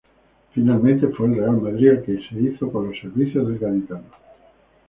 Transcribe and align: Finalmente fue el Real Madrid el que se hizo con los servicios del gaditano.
Finalmente 0.55 1.09
fue 1.09 1.27
el 1.27 1.35
Real 1.35 1.61
Madrid 1.61 1.89
el 1.89 2.01
que 2.01 2.27
se 2.27 2.39
hizo 2.41 2.71
con 2.71 2.87
los 2.89 2.99
servicios 2.99 3.47
del 3.47 3.59
gaditano. 3.59 4.07